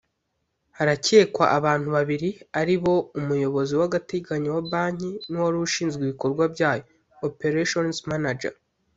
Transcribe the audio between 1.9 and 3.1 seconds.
babiri ari bo